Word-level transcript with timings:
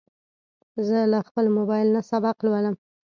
زه 0.87 0.99
له 1.11 1.19
خپل 1.27 1.45
موبایل 1.57 1.87
نه 1.95 2.01
سبق 2.09 2.35
لولم. 2.45 2.75